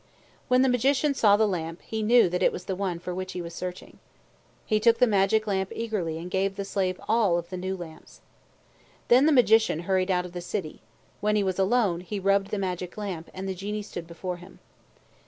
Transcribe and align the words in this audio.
When 0.47 0.63
the 0.63 0.67
Magician 0.67 1.13
saw 1.13 1.37
the 1.37 1.45
lamp, 1.47 1.79
he 1.83 2.01
knew 2.01 2.27
that 2.27 2.41
it 2.41 2.51
was 2.51 2.65
the 2.65 2.75
one 2.75 2.97
for 2.97 3.13
which 3.13 3.33
he 3.33 3.41
was 3.43 3.53
searching. 3.53 3.99
He 4.65 4.79
took 4.79 4.97
the 4.97 5.05
magic 5.05 5.45
lamp 5.45 5.71
eagerly 5.75 6.17
and 6.17 6.31
gave 6.31 6.55
the 6.55 6.65
slave 6.65 6.99
all 7.07 7.37
of 7.37 7.51
the 7.51 7.55
new 7.57 7.77
lamps. 7.77 8.21
Then 9.09 9.27
the 9.27 9.31
Magician 9.31 9.81
hurried 9.81 10.09
out 10.09 10.25
of 10.25 10.31
the 10.31 10.41
city. 10.41 10.81
When 11.19 11.35
he 11.35 11.43
was 11.43 11.59
alone, 11.59 11.99
he 11.99 12.19
rubbed 12.19 12.47
the 12.49 12.57
magic 12.57 12.97
lamp, 12.97 13.29
and 13.31 13.47
the 13.47 13.53
Genie 13.53 13.83
stood 13.83 14.07
before 14.07 14.37
him. 14.37 14.57